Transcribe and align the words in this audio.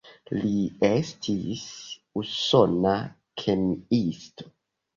Li 0.35 0.53
estis 0.89 1.67
usona 2.23 2.97
kemiisto. 3.45 4.53